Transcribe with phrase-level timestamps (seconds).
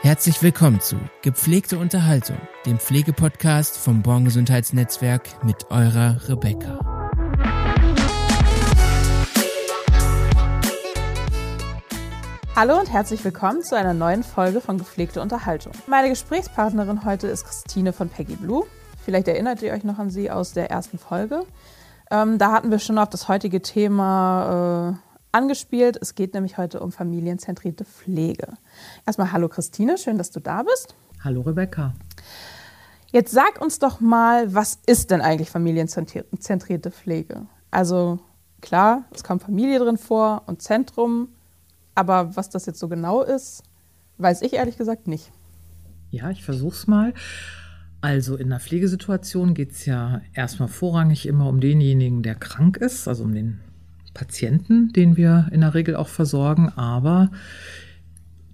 [0.00, 6.78] Herzlich willkommen zu Gepflegte Unterhaltung, dem Pflegepodcast vom Born Gesundheitsnetzwerk mit eurer Rebecca.
[12.54, 15.72] Hallo und herzlich willkommen zu einer neuen Folge von Gepflegte Unterhaltung.
[15.88, 18.66] Meine Gesprächspartnerin heute ist Christine von Peggy Blue.
[19.04, 21.42] Vielleicht erinnert ihr euch noch an sie aus der ersten Folge.
[22.12, 25.98] Ähm, da hatten wir schon auf das heutige Thema äh, angespielt.
[26.00, 28.54] Es geht nämlich heute um familienzentrierte Pflege.
[29.06, 30.94] Erstmal hallo Christine, schön, dass du da bist.
[31.22, 31.94] Hallo Rebecca.
[33.10, 37.46] Jetzt sag uns doch mal, was ist denn eigentlich familienzentrierte Pflege?
[37.70, 38.18] Also
[38.60, 41.28] klar, es kommt Familie drin vor und Zentrum,
[41.94, 43.62] aber was das jetzt so genau ist,
[44.18, 45.32] weiß ich ehrlich gesagt nicht.
[46.10, 47.14] Ja, ich versuch's mal.
[48.00, 53.08] Also in der Pflegesituation geht es ja erstmal vorrangig immer um denjenigen, der krank ist,
[53.08, 53.60] also um den
[54.14, 57.30] Patienten, den wir in der Regel auch versorgen, aber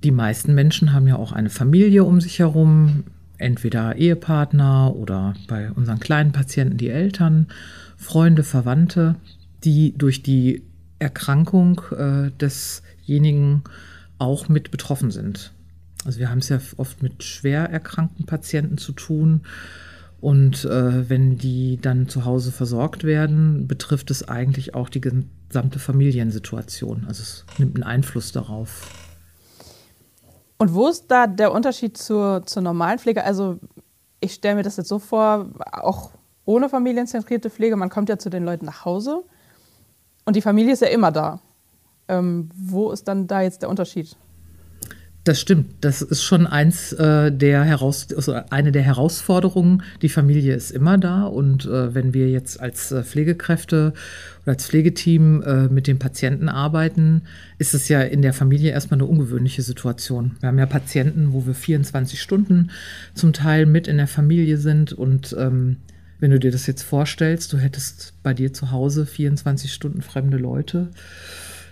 [0.03, 3.05] die meisten Menschen haben ja auch eine Familie um sich herum,
[3.39, 7.49] entweder Ehepartner oder bei unseren kleinen Patienten die Eltern,
[7.97, 9.17] Freunde, Verwandte,
[9.65, 10.63] die durch die
[10.99, 13.63] Erkrankung äh, desjenigen
[14.19, 15.53] auch mit betroffen sind.
[16.05, 19.41] Also wir haben es ja oft mit schwer erkrankten Patienten zu tun
[20.21, 25.03] und äh, wenn die dann zu Hause versorgt werden, betrifft es eigentlich auch die
[25.55, 27.05] gesamte Familiensituation.
[27.07, 28.91] Also es nimmt einen Einfluss darauf.
[30.59, 33.23] Und wo ist da der Unterschied zur, zur normalen Pflege?
[33.23, 33.61] Also
[34.19, 36.11] ich stelle mir das jetzt so vor, auch
[36.45, 39.23] ohne familienzentrierte Pflege, man kommt ja zu den Leuten nach Hause
[40.25, 41.39] und die Familie ist ja immer da.
[42.09, 44.17] Ähm, wo ist dann da jetzt der Unterschied?
[45.25, 45.69] Das stimmt.
[45.81, 49.83] Das ist schon eins äh, der Heraus also eine der Herausforderungen.
[50.03, 53.95] Die Familie ist immer da und äh, wenn wir jetzt als äh, Pflegekräfte
[54.43, 57.23] oder als Pflegeteam äh, mit den Patienten arbeiten,
[57.57, 60.33] ist es ja in der Familie erstmal eine ungewöhnliche Situation.
[60.41, 62.71] Wir haben ja Patienten, wo wir 24 Stunden
[63.15, 65.77] zum Teil mit in der Familie sind und ähm,
[66.21, 70.37] wenn du dir das jetzt vorstellst, du hättest bei dir zu Hause 24 Stunden fremde
[70.37, 70.91] Leute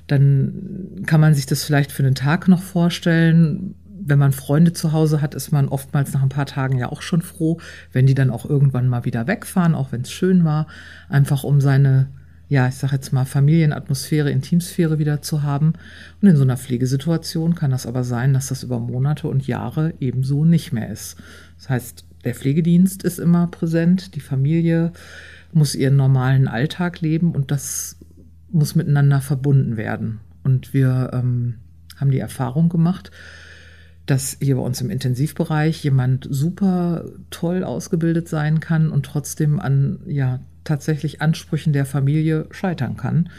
[0.06, 3.74] dann kann man sich das vielleicht für einen Tag noch vorstellen.
[4.04, 7.02] Wenn man Freunde zu Hause hat, ist man oftmals nach ein paar Tagen ja auch
[7.02, 7.58] schon froh,
[7.92, 10.66] wenn die dann auch irgendwann mal wieder wegfahren, auch wenn es schön war,
[11.08, 12.08] einfach um seine,
[12.48, 15.74] ja, ich sage jetzt mal, Familienatmosphäre, Intimsphäre wieder zu haben.
[16.20, 19.94] Und in so einer Pflegesituation kann das aber sein, dass das über Monate und Jahre
[20.00, 21.16] ebenso nicht mehr ist.
[21.58, 24.92] Das heißt, der Pflegedienst ist immer präsent, die Familie
[25.52, 27.96] muss ihren normalen Alltag leben und das
[28.52, 30.20] muss miteinander verbunden werden.
[30.44, 31.54] Und wir ähm,
[31.96, 33.10] haben die Erfahrung gemacht,
[34.06, 40.00] dass hier bei uns im Intensivbereich jemand super toll ausgebildet sein kann und trotzdem an
[40.06, 43.30] ja tatsächlich Ansprüchen der Familie scheitern kann,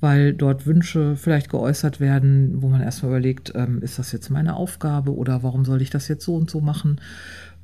[0.00, 4.54] weil dort Wünsche vielleicht geäußert werden, wo man erstmal überlegt, ähm, ist das jetzt meine
[4.54, 7.00] Aufgabe oder warum soll ich das jetzt so und so machen?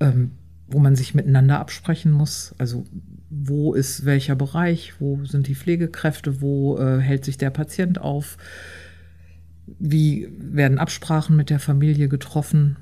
[0.01, 0.33] Ähm,
[0.69, 2.55] wo man sich miteinander absprechen muss.
[2.59, 2.85] Also
[3.35, 8.37] wo ist welcher Bereich, wo sind die Pflegekräfte, wo äh, hält sich der Patient auf,
[9.79, 12.77] wie werden Absprachen mit der Familie getroffen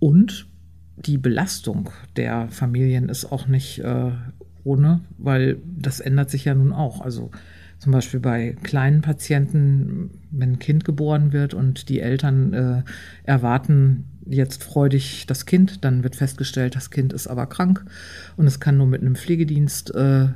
[0.00, 0.48] und
[0.96, 4.10] die Belastung der Familien ist auch nicht äh,
[4.64, 7.00] ohne, weil das ändert sich ja nun auch.
[7.00, 7.30] Also
[7.78, 12.82] zum Beispiel bei kleinen Patienten, wenn ein Kind geboren wird und die Eltern äh,
[13.24, 17.84] erwarten jetzt freudig das Kind, dann wird festgestellt, das Kind ist aber krank
[18.36, 20.28] und es kann nur mit einem Pflegedienst äh,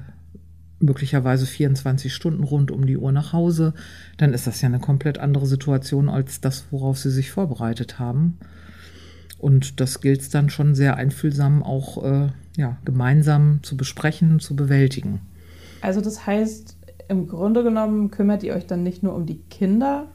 [0.80, 3.74] möglicherweise 24 Stunden rund um die Uhr nach Hause,
[4.16, 8.38] dann ist das ja eine komplett andere Situation als das, worauf sie sich vorbereitet haben.
[9.38, 14.56] Und das gilt es dann schon sehr einfühlsam auch äh, ja, gemeinsam zu besprechen, zu
[14.56, 15.20] bewältigen.
[15.80, 16.76] Also das heißt,
[17.08, 20.08] im Grunde genommen kümmert ihr euch dann nicht nur um die Kinder,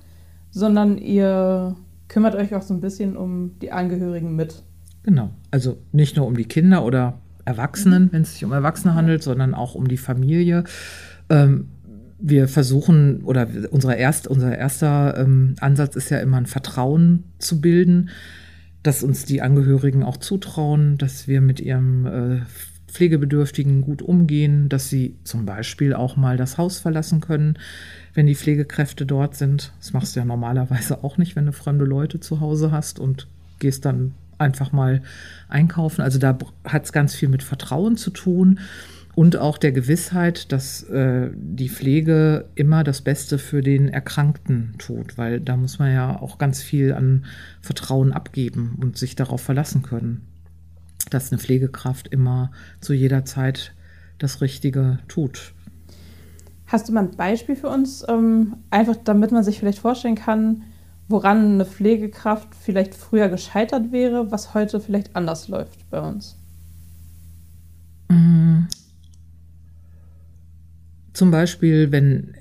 [0.51, 1.75] sondern ihr
[2.13, 4.61] kümmert euch auch so ein bisschen um die Angehörigen mit.
[5.01, 5.31] Genau.
[5.49, 8.09] Also nicht nur um die Kinder oder Erwachsenen, mhm.
[8.11, 10.63] wenn es sich um Erwachsene handelt, sondern auch um die Familie.
[11.29, 11.69] Ähm,
[12.19, 17.59] wir versuchen, oder unsere erst, unser erster ähm, Ansatz ist ja immer ein Vertrauen zu
[17.59, 18.09] bilden,
[18.83, 22.41] dass uns die Angehörigen auch zutrauen, dass wir mit ihrem äh,
[22.93, 27.57] Pflegebedürftigen gut umgehen, dass sie zum Beispiel auch mal das Haus verlassen können,
[28.13, 29.73] wenn die Pflegekräfte dort sind.
[29.79, 33.27] Das machst du ja normalerweise auch nicht, wenn du fremde Leute zu Hause hast und
[33.59, 35.01] gehst dann einfach mal
[35.49, 36.01] einkaufen.
[36.01, 38.59] Also da hat es ganz viel mit Vertrauen zu tun
[39.15, 45.17] und auch der Gewissheit, dass äh, die Pflege immer das Beste für den Erkrankten tut,
[45.17, 47.25] weil da muss man ja auch ganz viel an
[47.61, 50.21] Vertrauen abgeben und sich darauf verlassen können,
[51.09, 53.73] dass eine Pflegekraft immer zu jeder Zeit
[54.17, 55.53] das Richtige tut.
[56.65, 60.63] Hast du mal ein Beispiel für uns, ähm, einfach damit man sich vielleicht vorstellen kann,
[61.07, 66.37] woran eine Pflegekraft vielleicht früher gescheitert wäre, was heute vielleicht anders läuft bei uns?
[68.09, 68.61] Mm.
[71.13, 72.33] Zum Beispiel, wenn,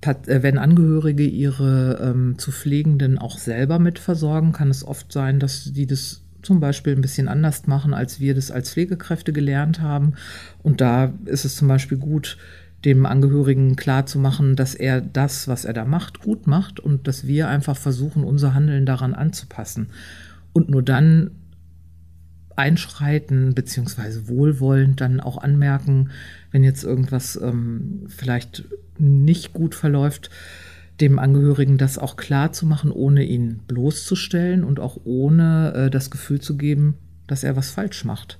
[0.00, 5.38] äh, wenn Angehörige ihre ähm, zu Pflegenden auch selber mit versorgen, kann es oft sein,
[5.38, 9.80] dass die das zum Beispiel ein bisschen anders machen, als wir das als Pflegekräfte gelernt
[9.80, 10.14] haben.
[10.62, 12.36] Und da ist es zum Beispiel gut,
[12.84, 17.06] dem Angehörigen klar zu machen, dass er das, was er da macht, gut macht und
[17.06, 19.88] dass wir einfach versuchen, unser Handeln daran anzupassen.
[20.52, 21.30] Und nur dann
[22.56, 26.10] einschreiten, beziehungsweise wohlwollend dann auch anmerken,
[26.50, 28.64] wenn jetzt irgendwas ähm, vielleicht
[28.98, 30.30] nicht gut verläuft,
[31.00, 36.10] dem Angehörigen das auch klar zu machen, ohne ihn bloßzustellen und auch ohne äh, das
[36.10, 38.38] Gefühl zu geben, dass er was falsch macht.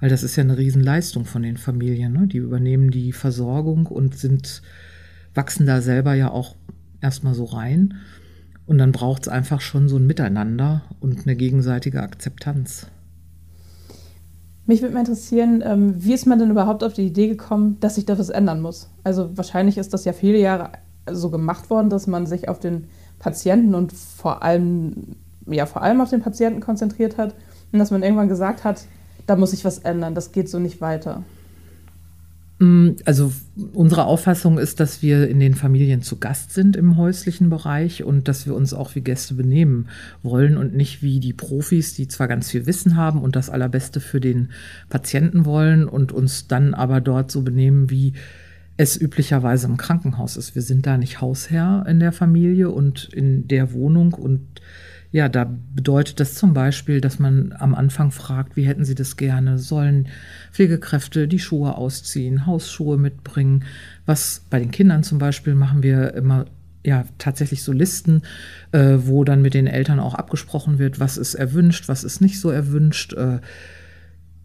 [0.00, 2.12] Weil das ist ja eine Riesenleistung von den Familien.
[2.12, 2.26] Ne?
[2.26, 4.62] Die übernehmen die Versorgung und sind,
[5.34, 6.56] wachsen da selber ja auch
[7.00, 7.94] erstmal so rein.
[8.66, 12.88] Und dann braucht es einfach schon so ein Miteinander und eine gegenseitige Akzeptanz.
[14.66, 17.94] Mich würde mal interessieren, ähm, wie ist man denn überhaupt auf die Idee gekommen, dass
[17.94, 18.90] sich da was ändern muss?
[19.04, 20.72] Also wahrscheinlich ist das ja viele Jahre
[21.10, 22.88] so gemacht worden, dass man sich auf den
[23.18, 25.16] Patienten und vor allem,
[25.46, 27.34] ja, vor allem auf den Patienten konzentriert hat
[27.72, 28.84] und dass man irgendwann gesagt hat,
[29.26, 31.22] da muss sich was ändern, das geht so nicht weiter.
[32.58, 33.32] Mm, also
[33.74, 38.28] unsere Auffassung ist, dass wir in den Familien zu Gast sind im häuslichen Bereich und
[38.28, 39.88] dass wir uns auch wie Gäste benehmen
[40.22, 44.00] wollen und nicht wie die Profis, die zwar ganz viel Wissen haben und das Allerbeste
[44.00, 44.50] für den
[44.88, 48.14] Patienten wollen und uns dann aber dort so benehmen, wie
[48.76, 50.54] es üblicherweise im Krankenhaus ist.
[50.54, 54.60] Wir sind da nicht Hausherr in der Familie und in der Wohnung und
[55.12, 59.16] ja, da bedeutet das zum Beispiel, dass man am Anfang fragt, wie hätten Sie das
[59.16, 59.56] gerne?
[59.56, 60.08] Sollen
[60.52, 63.64] Pflegekräfte die Schuhe ausziehen, Hausschuhe mitbringen?
[64.04, 66.44] Was bei den Kindern zum Beispiel machen wir immer
[66.84, 68.22] ja tatsächlich so Listen,
[68.72, 72.38] äh, wo dann mit den Eltern auch abgesprochen wird, was ist erwünscht, was ist nicht
[72.38, 73.12] so erwünscht.
[73.14, 73.38] Äh,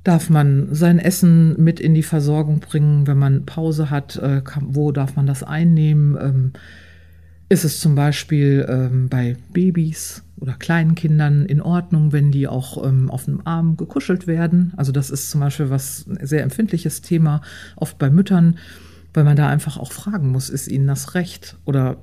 [0.03, 4.15] darf man sein Essen mit in die Versorgung bringen, wenn man Pause hat?
[4.17, 6.17] Äh, kann, wo darf man das einnehmen?
[6.19, 6.51] Ähm,
[7.49, 12.83] ist es zum Beispiel ähm, bei Babys oder kleinen Kindern in Ordnung, wenn die auch
[12.87, 14.73] ähm, auf dem Arm gekuschelt werden.
[14.77, 17.41] Also das ist zum Beispiel was ein sehr empfindliches Thema,
[17.75, 18.57] oft bei Müttern,
[19.13, 21.97] weil man da einfach auch fragen muss, ist ihnen das recht oder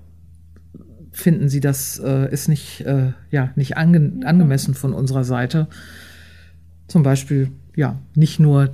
[1.12, 5.67] finden sie das äh, ist nicht, äh, ja, nicht ange angemessen von unserer Seite.
[6.87, 8.70] Zum Beispiel, ja, nicht nur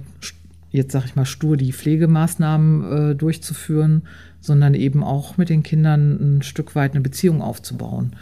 [0.70, 4.02] jetzt sage ich mal stur die Pflegemaßnahmen äh, durchzuführen,
[4.40, 8.16] sondern eben auch mit den Kindern ein Stück weit eine Beziehung aufzubauen.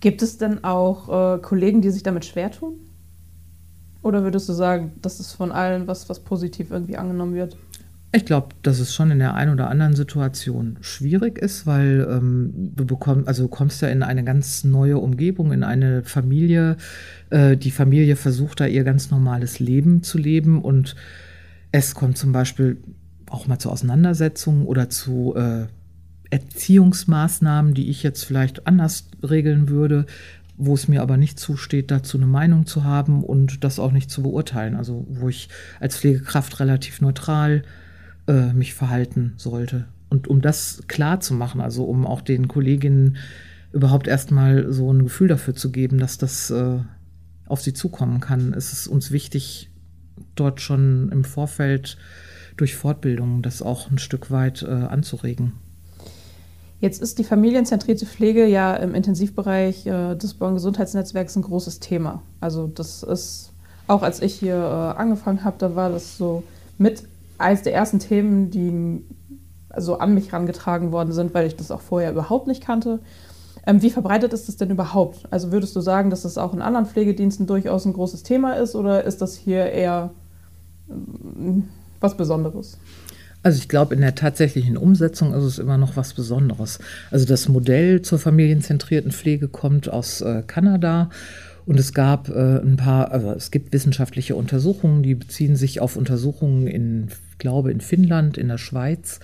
[0.00, 2.74] Gibt es denn auch äh, Kollegen, die sich damit schwer tun?
[4.02, 7.56] Oder würdest du sagen, das ist von allen was, was positiv irgendwie angenommen wird?
[8.14, 12.70] Ich glaube, dass es schon in der einen oder anderen Situation schwierig ist, weil ähm,
[12.76, 16.76] du bekommst, also du kommst ja in eine ganz neue Umgebung, in eine Familie.
[17.30, 20.94] Äh, die Familie versucht da ihr ganz normales Leben zu leben und
[21.72, 22.76] es kommt zum Beispiel
[23.30, 25.64] auch mal zu Auseinandersetzungen oder zu äh,
[26.30, 30.06] Erziehungsmaßnahmen, die ich jetzt vielleicht anders regeln würde,
[30.56, 34.08] wo es mir aber nicht zusteht, dazu eine Meinung zu haben und das auch nicht
[34.08, 34.76] zu beurteilen.
[34.76, 35.48] Also wo ich
[35.80, 37.64] als Pflegekraft relativ neutral
[38.26, 39.86] äh, mich verhalten sollte.
[40.10, 43.16] Und um das klar zu machen, also um auch den Kolleginnen
[43.72, 46.78] überhaupt erstmal so ein Gefühl dafür zu geben, dass das äh,
[47.46, 49.70] auf sie zukommen kann, ist es uns wichtig,
[50.36, 51.98] dort schon im Vorfeld
[52.56, 55.52] durch Fortbildung das auch ein Stück weit äh, anzuregen.
[56.80, 62.22] Jetzt ist die familienzentrierte Pflege ja im Intensivbereich äh, des Bonn Gesundheitsnetzwerks ein großes Thema.
[62.40, 63.52] Also das ist,
[63.86, 66.44] auch als ich hier äh, angefangen habe, da war das so
[66.78, 67.04] mit
[67.44, 69.04] eines der ersten Themen, die
[69.76, 73.00] so an mich herangetragen worden sind, weil ich das auch vorher überhaupt nicht kannte.
[73.66, 75.26] Ähm, wie verbreitet ist das denn überhaupt?
[75.30, 78.74] Also würdest du sagen, dass das auch in anderen Pflegediensten durchaus ein großes Thema ist
[78.74, 80.10] oder ist das hier eher
[80.90, 81.68] ähm,
[82.00, 82.78] was Besonderes?
[83.42, 86.78] Also ich glaube, in der tatsächlichen Umsetzung ist es immer noch was Besonderes.
[87.10, 91.10] Also das Modell zur familienzentrierten Pflege kommt aus äh, Kanada
[91.66, 95.96] und es gab äh, ein paar, also es gibt wissenschaftliche Untersuchungen, die beziehen sich auf
[95.96, 99.20] Untersuchungen in, glaube, in Finnland, in der Schweiz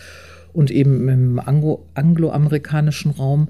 [0.53, 3.49] und eben im Anglo angloamerikanischen Raum.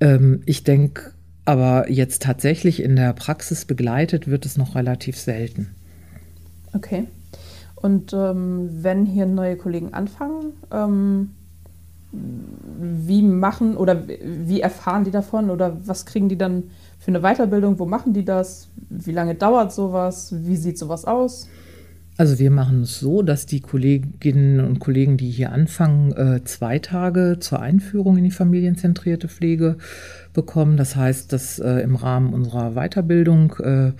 [0.00, 1.12] Ähm, ich denke
[1.48, 5.74] aber jetzt tatsächlich in der Praxis begleitet wird es noch relativ selten.
[6.74, 7.06] Okay.
[7.74, 11.30] Und ähm, wenn hier neue Kollegen anfangen, ähm,
[12.12, 16.64] wie machen oder wie erfahren die davon oder was kriegen die dann
[16.98, 17.78] für eine Weiterbildung?
[17.78, 18.68] Wo machen die das?
[18.90, 20.34] Wie lange dauert sowas?
[20.36, 21.48] Wie sieht sowas aus?
[22.18, 26.80] Also wir machen es so, dass die Kolleginnen und Kollegen, die hier anfangen, äh, zwei
[26.80, 29.76] Tage zur Einführung in die familienzentrierte Pflege
[30.32, 30.76] bekommen.
[30.76, 33.92] Das heißt, dass äh, im Rahmen unserer Weiterbildung äh,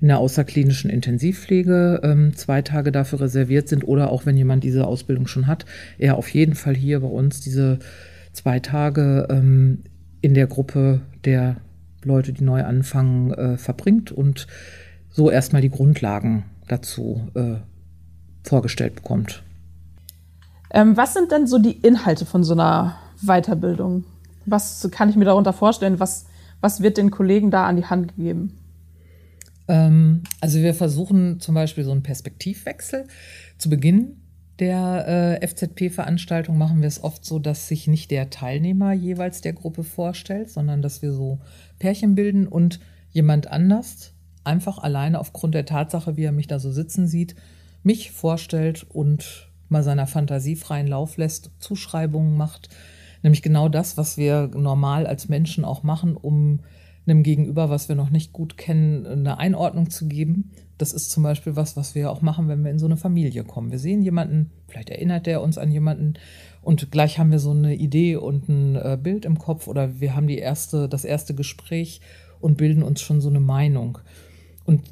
[0.00, 4.84] in der außerklinischen Intensivpflege ähm, zwei Tage dafür reserviert sind oder auch wenn jemand diese
[4.84, 5.64] Ausbildung schon hat,
[5.96, 7.78] er auf jeden Fall hier bei uns diese
[8.32, 9.84] zwei Tage ähm,
[10.22, 11.58] in der Gruppe der
[12.02, 14.46] Leute, die neu anfangen, verbringt und
[15.10, 17.56] so erstmal die Grundlagen dazu äh,
[18.42, 19.42] vorgestellt bekommt.
[20.72, 24.04] Ähm, was sind denn so die Inhalte von so einer Weiterbildung?
[24.46, 26.00] Was kann ich mir darunter vorstellen?
[26.00, 26.26] Was,
[26.60, 28.58] was wird den Kollegen da an die Hand gegeben?
[29.68, 33.06] Ähm, also wir versuchen zum Beispiel so einen Perspektivwechsel.
[33.58, 34.16] Zu Beginn
[34.58, 39.54] der äh, FZP-Veranstaltung machen wir es oft so, dass sich nicht der Teilnehmer jeweils der
[39.54, 41.40] Gruppe vorstellt, sondern dass wir so
[41.78, 42.78] Pärchen bilden und
[43.10, 44.12] jemand anders
[44.44, 47.34] einfach alleine aufgrund der Tatsache, wie er mich da so sitzen sieht,
[47.82, 52.68] mich vorstellt und mal seiner Fantasie freien Lauf lässt, Zuschreibungen macht,
[53.22, 56.60] nämlich genau das, was wir normal als Menschen auch machen, um
[57.06, 60.50] einem Gegenüber, was wir noch nicht gut kennen, eine Einordnung zu geben.
[60.78, 63.44] Das ist zum Beispiel was, was wir auch machen, wenn wir in so eine Familie
[63.44, 63.70] kommen.
[63.70, 66.14] Wir sehen jemanden, vielleicht erinnert der uns an jemanden
[66.62, 70.14] und gleich haben wir so eine Idee und ein äh, Bild im Kopf oder wir
[70.14, 72.00] haben die erste, das erste Gespräch
[72.40, 73.98] und bilden uns schon so eine Meinung.
[74.70, 74.82] Und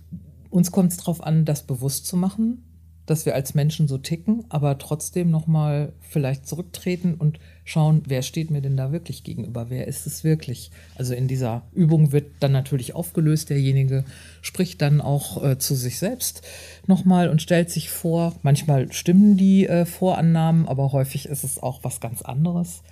[0.51, 2.65] uns kommt es darauf an, das bewusst zu machen,
[3.07, 8.51] dass wir als Menschen so ticken, aber trotzdem nochmal vielleicht zurücktreten und schauen, wer steht
[8.51, 10.73] mir denn da wirklich gegenüber, wer ist es wirklich.
[10.97, 14.05] Also in dieser Übung wird dann natürlich aufgelöst, derjenige
[14.43, 16.43] spricht dann auch äh, zu sich selbst
[16.89, 18.35] nochmal und stellt sich vor.
[18.43, 22.83] Manchmal stimmen die äh, Vorannahmen, aber häufig ist es auch was ganz anderes.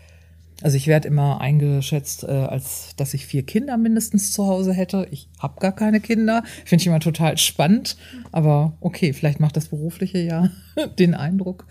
[0.63, 5.07] Also ich werde immer eingeschätzt, äh, als dass ich vier Kinder mindestens zu Hause hätte.
[5.11, 6.43] Ich habe gar keine Kinder.
[6.65, 7.97] Finde ich immer total spannend.
[8.33, 10.51] Aber okay, vielleicht macht das berufliche ja
[10.99, 11.67] den Eindruck.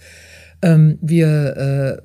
[0.62, 2.02] Ähm, wir äh,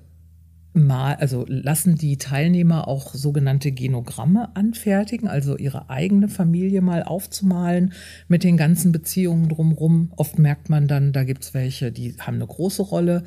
[0.72, 7.92] mal, also lassen die Teilnehmer auch sogenannte Genogramme anfertigen, also ihre eigene Familie mal aufzumalen
[8.28, 10.12] mit den ganzen Beziehungen drumherum.
[10.16, 13.24] Oft merkt man dann, da gibt's welche, die haben eine große Rolle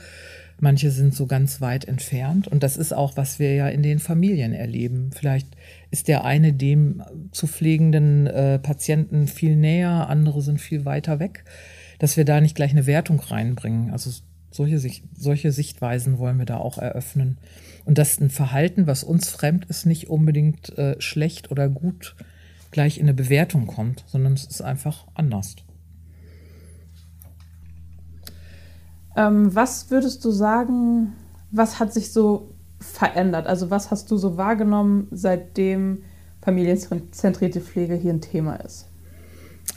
[0.64, 2.48] Manche sind so ganz weit entfernt.
[2.48, 5.12] Und das ist auch, was wir ja in den Familien erleben.
[5.14, 5.58] Vielleicht
[5.92, 7.04] ist der eine dem
[7.34, 11.44] zu pflegenden äh, Patienten viel näher, andere sind viel weiter weg,
[12.00, 13.92] dass wir da nicht gleich eine Wertung reinbringen.
[13.92, 14.10] Also
[14.52, 14.80] solche,
[15.14, 17.40] solche Sichtweisen wollen wir da auch eröffnen.
[17.84, 22.16] Und dass ein Verhalten, was uns fremd ist, nicht unbedingt äh, schlecht oder gut
[22.72, 25.58] gleich in eine Bewertung kommt, sondern es ist einfach anders.
[29.16, 31.14] Ähm, was würdest du sagen,
[31.52, 33.48] was hat sich so verändert?
[33.48, 36.00] Also was hast du so wahrgenommen, seitdem
[36.42, 38.88] familienzentrierte Pflege hier ein Thema ist?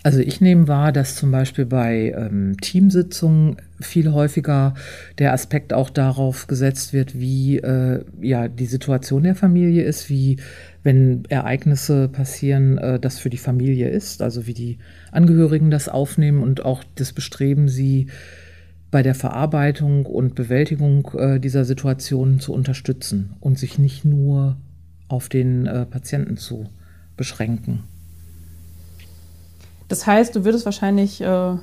[0.03, 4.75] Also ich nehme wahr, dass zum Beispiel bei ähm, Teamsitzungen viel häufiger
[5.19, 10.39] der Aspekt auch darauf gesetzt wird, wie äh, ja die Situation der Familie ist, wie
[10.83, 14.79] wenn Ereignisse passieren, äh, das für die Familie ist, also wie die
[15.11, 18.07] Angehörigen das aufnehmen und auch das Bestreben, sie
[18.91, 24.57] bei der Verarbeitung und Bewältigung äh, dieser Situation zu unterstützen und sich nicht nur
[25.09, 26.67] auf den äh, Patienten zu
[27.17, 27.85] beschränken.
[29.89, 31.57] Das heißt, du würdest wahrscheinlich äh,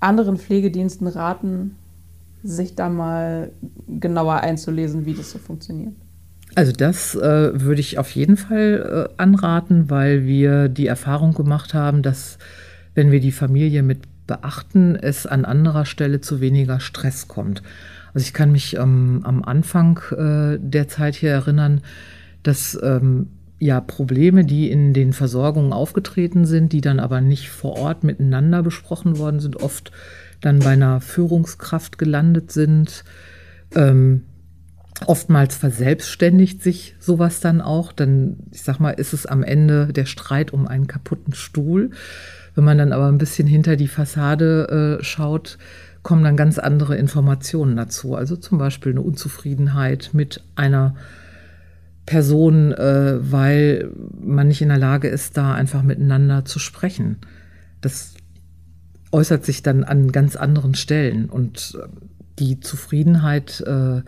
[0.00, 1.76] anderen Pflegediensten raten,
[2.42, 3.50] sich da mal
[3.88, 5.94] genauer einzulesen, wie das so funktioniert.
[6.54, 11.74] Also das äh, würde ich auf jeden Fall äh, anraten, weil wir die Erfahrung gemacht
[11.74, 12.38] haben, dass
[12.94, 17.64] wenn wir die Familie mit beachten, es an anderer Stelle zu weniger Stress kommt.
[18.14, 21.80] Also ich kann mich ähm, am Anfang äh, der Zeit hier erinnern,
[22.44, 27.76] dass ähm, ja Probleme, die in den Versorgungen aufgetreten sind, die dann aber nicht vor
[27.76, 29.90] Ort miteinander besprochen worden sind, oft
[30.40, 33.04] dann bei einer Führungskraft gelandet sind.
[33.74, 34.22] Ähm,
[35.06, 37.92] oftmals verselbstständigt sich sowas dann auch.
[37.92, 41.90] Dann, ich sag mal, ist es am Ende der Streit um einen kaputten Stuhl.
[42.58, 45.58] Wenn man dann aber ein bisschen hinter die Fassade äh, schaut,
[46.02, 48.16] kommen dann ganz andere Informationen dazu.
[48.16, 50.96] Also zum Beispiel eine Unzufriedenheit mit einer
[52.04, 57.18] Person, äh, weil man nicht in der Lage ist, da einfach miteinander zu sprechen.
[57.80, 58.14] Das
[59.12, 61.30] äußert sich dann an ganz anderen Stellen.
[61.30, 61.78] Und
[62.40, 64.02] die Zufriedenheit äh,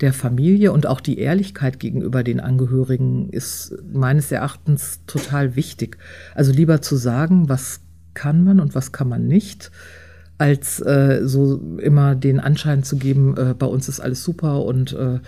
[0.00, 5.98] der Familie und auch die Ehrlichkeit gegenüber den Angehörigen ist meines Erachtens total wichtig.
[6.34, 7.82] Also lieber zu sagen, was
[8.14, 9.70] kann man und was kann man nicht,
[10.38, 14.92] als äh, so immer den Anschein zu geben, äh, bei uns ist alles super und
[14.92, 15.20] äh,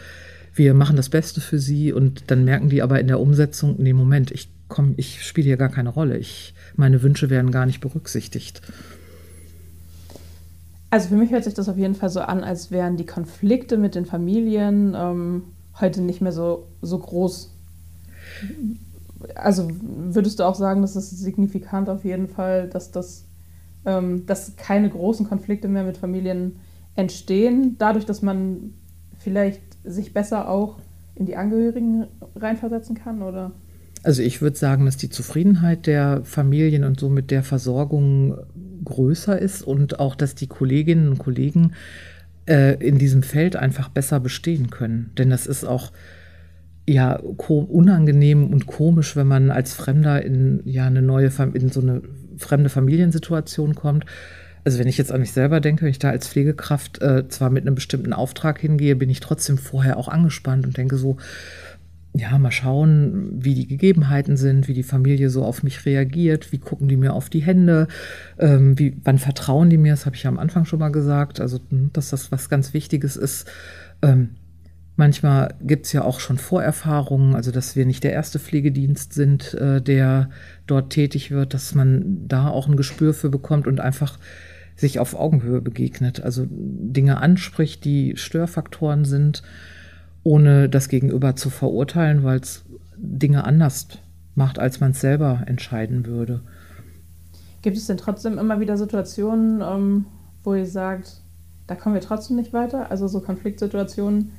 [0.55, 3.93] wir machen das Beste für sie und dann merken die aber in der Umsetzung, nee,
[3.93, 6.19] Moment, ich komm, ich spiele hier gar keine Rolle.
[6.19, 8.63] Ich, meine Wünsche werden gar nicht berücksichtigt.
[10.91, 13.79] Also für mich hört sich das auf jeden Fall so an, als wären die Konflikte
[13.79, 15.43] mit den Familien ähm,
[15.81, 17.51] heute nicht mehr so, so groß.
[19.43, 23.25] Also würdest du auch sagen, dass es signifikant auf jeden Fall, dass das
[23.85, 26.57] ähm, dass keine großen Konflikte mehr mit Familien
[26.95, 28.75] entstehen, dadurch, dass man
[29.19, 30.79] vielleicht sich besser auch
[31.15, 32.07] in die Angehörigen
[32.37, 33.53] reinversetzen kann, oder?
[34.05, 38.37] Also ich würde sagen, dass die Zufriedenheit der Familien und somit der Versorgung
[38.85, 41.73] größer ist und auch, dass die Kolleginnen und Kollegen
[42.47, 45.13] äh, in diesem Feld einfach besser bestehen können.
[45.19, 45.93] Denn das ist auch
[46.89, 52.03] ja unangenehm und komisch, wenn man als Fremder in ja eine neue in so eine
[52.39, 54.05] fremde Familiensituation kommt.
[54.65, 57.51] Also wenn ich jetzt an mich selber denke, wenn ich da als Pflegekraft äh, zwar
[57.51, 61.17] mit einem bestimmten Auftrag hingehe, bin ich trotzdem vorher auch angespannt und denke so,
[62.15, 66.59] ja, mal schauen, wie die Gegebenheiten sind, wie die Familie so auf mich reagiert, wie
[66.59, 67.89] gucken die mir auf die Hände,
[68.39, 71.41] ähm, wie, wann vertrauen die mir, das habe ich ja am Anfang schon mal gesagt,
[71.41, 73.51] also hm, dass das was ganz Wichtiges ist.
[74.03, 74.31] Ähm,
[74.97, 79.55] manchmal gibt es ja auch schon Vorerfahrungen, also dass wir nicht der erste Pflegedienst sind,
[79.55, 80.31] äh, der
[80.67, 84.19] dort tätig wird, dass man da auch ein Gespür für bekommt und einfach
[84.77, 89.43] sich auf Augenhöhe begegnet, also Dinge anspricht, die Störfaktoren sind
[90.25, 92.65] ohne das Gegenüber zu verurteilen, weil es
[92.97, 93.89] Dinge anders
[94.35, 96.41] macht, als man es selber entscheiden würde.
[97.63, 100.05] Gibt es denn trotzdem immer wieder Situationen, ähm,
[100.45, 101.21] wo ihr sagt,
[101.67, 102.91] da kommen wir trotzdem nicht weiter?
[102.91, 104.33] Also so Konfliktsituationen,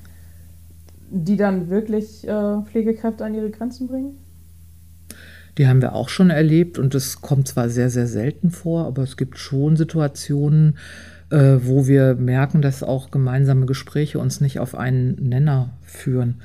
[1.14, 4.18] die dann wirklich äh, Pflegekräfte an ihre Grenzen bringen?
[5.58, 9.04] Die haben wir auch schon erlebt und es kommt zwar sehr, sehr selten vor, aber
[9.04, 10.78] es gibt schon Situationen,
[11.30, 16.42] äh, wo wir merken, dass auch gemeinsame Gespräche uns nicht auf einen Nenner führen.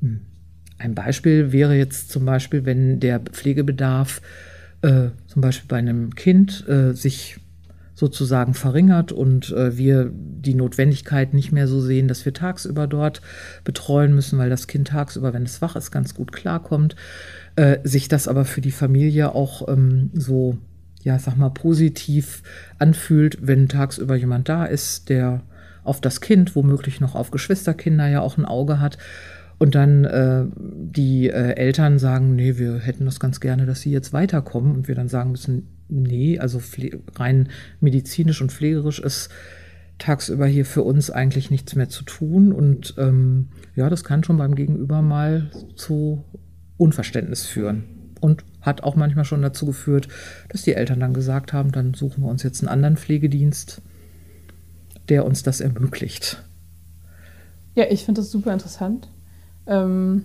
[0.00, 0.20] Hm.
[0.78, 4.20] Ein Beispiel wäre jetzt zum Beispiel, wenn der Pflegebedarf
[4.82, 7.38] äh, zum Beispiel bei einem Kind äh, sich
[7.94, 13.20] sozusagen verringert und äh, wir die Notwendigkeit nicht mehr so sehen, dass wir tagsüber dort
[13.62, 16.96] betreuen müssen, weil das Kind tagsüber, wenn es wach ist, ganz gut klarkommt,
[17.56, 20.58] äh, sich das aber für die Familie auch ähm, so
[21.04, 22.42] ja, sag mal, positiv
[22.78, 25.42] anfühlt, wenn tagsüber jemand da ist, der
[25.84, 28.98] auf das Kind, womöglich noch auf Geschwisterkinder ja auch ein Auge hat.
[29.58, 33.92] Und dann äh, die äh, Eltern sagen, nee, wir hätten das ganz gerne, dass sie
[33.92, 34.74] jetzt weiterkommen.
[34.74, 36.60] Und wir dann sagen müssen, nee, also
[37.16, 37.48] rein
[37.80, 39.30] medizinisch und pflegerisch ist
[39.98, 42.52] tagsüber hier für uns eigentlich nichts mehr zu tun.
[42.52, 46.24] Und ähm, ja, das kann schon beim Gegenüber mal zu
[46.76, 47.84] Unverständnis führen
[48.20, 50.08] und hat auch manchmal schon dazu geführt,
[50.48, 53.82] dass die Eltern dann gesagt haben, dann suchen wir uns jetzt einen anderen Pflegedienst,
[55.08, 56.42] der uns das ermöglicht.
[57.74, 59.08] Ja, ich finde das super interessant.
[59.66, 60.24] Ähm,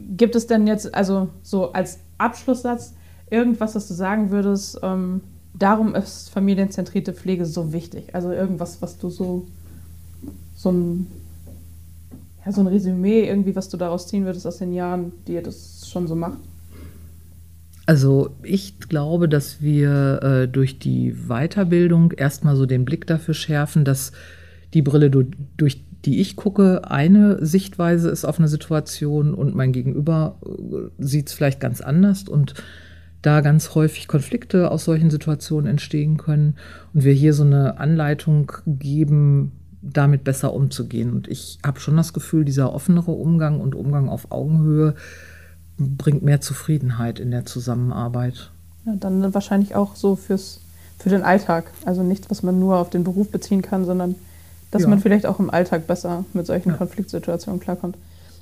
[0.00, 2.94] gibt es denn jetzt, also so als Abschlusssatz,
[3.30, 5.20] irgendwas, was du sagen würdest, ähm,
[5.54, 8.14] darum ist familienzentrierte Pflege so wichtig?
[8.14, 9.46] Also irgendwas, was du so,
[10.54, 11.06] so ein,
[12.44, 15.42] ja, so ein Resümee, irgendwie, was du daraus ziehen würdest aus den Jahren, die ihr
[15.42, 16.38] das schon so macht?
[17.86, 23.84] Also ich glaube, dass wir äh, durch die Weiterbildung erstmal so den Blick dafür schärfen,
[23.84, 24.10] dass
[24.74, 30.38] die Brille, durch die ich gucke, eine Sichtweise ist auf eine Situation und mein Gegenüber
[30.44, 32.54] äh, sieht es vielleicht ganz anders und
[33.26, 36.54] da ganz häufig Konflikte aus solchen Situationen entstehen können
[36.94, 41.12] und wir hier so eine Anleitung geben, damit besser umzugehen.
[41.12, 44.94] Und ich habe schon das Gefühl, dieser offenere Umgang und Umgang auf Augenhöhe
[45.76, 48.50] bringt mehr Zufriedenheit in der Zusammenarbeit.
[48.84, 50.60] Ja, dann wahrscheinlich auch so fürs,
[50.98, 51.72] für den Alltag.
[51.84, 54.14] Also nichts, was man nur auf den Beruf beziehen kann, sondern
[54.70, 54.88] dass ja.
[54.88, 56.76] man vielleicht auch im Alltag besser mit solchen ja.
[56.76, 57.96] Konfliktsituationen klarkommt.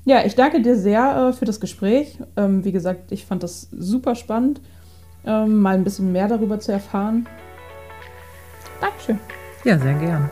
[0.07, 2.19] Ja, ich danke dir sehr äh, für das Gespräch.
[2.37, 4.61] Ähm, wie gesagt, ich fand das super spannend,
[5.25, 7.27] ähm, mal ein bisschen mehr darüber zu erfahren.
[8.81, 9.19] Dankeschön.
[9.64, 10.31] Ja, sehr gern.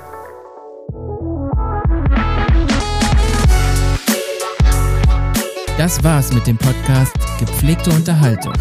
[5.78, 8.52] Das war's mit dem Podcast Gepflegte Unterhaltung.